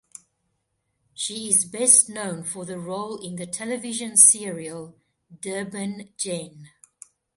[1.13, 4.95] She is best known for the role in the television serial
[5.41, 6.71] "Durban Gen".